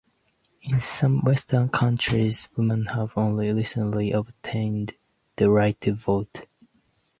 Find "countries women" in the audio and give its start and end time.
1.69-2.87